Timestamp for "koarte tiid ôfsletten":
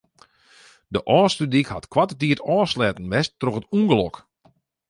1.93-3.09